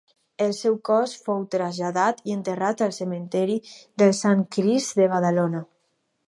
El 0.43 0.53
seu 0.59 0.77
cos 0.87 1.11
fou 1.27 1.43
traslladat 1.55 2.23
i 2.29 2.33
enterrat 2.37 2.81
al 2.87 2.95
Cementiri 3.01 3.59
del 4.03 4.15
Sant 4.21 4.43
Crist 4.57 4.99
de 5.03 5.11
Badalona. 5.15 5.63